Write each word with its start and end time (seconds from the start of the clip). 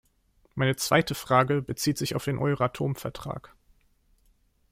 Meine 0.55 0.75
zweite 0.77 1.13
Frage 1.13 1.61
bezieht 1.61 1.99
sich 1.99 2.15
auf 2.15 2.23
den 2.25 2.39
Euratom-Vertrag. 2.39 3.53